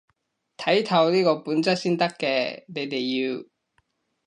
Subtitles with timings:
[0.57, 3.45] 睇透呢個本質先得嘅，你哋要